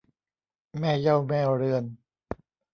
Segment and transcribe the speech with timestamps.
[0.79, 1.83] แม่เหย้าแม่เรือน